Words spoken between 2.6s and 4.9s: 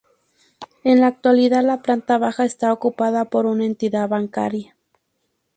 ocupada por una entidad bancaria.